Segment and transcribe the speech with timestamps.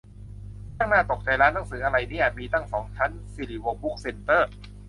[0.77, 4.49] ช่างน่าตกใจ ร้านหนังสืออะไรเนี่ย มีตั้งสองชั้น สุริวงศ์บุ๊คเซ็นเตอร์